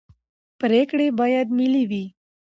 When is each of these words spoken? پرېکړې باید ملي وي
پرېکړې 0.59 1.07
باید 1.19 1.47
ملي 1.57 1.83
وي 1.89 2.05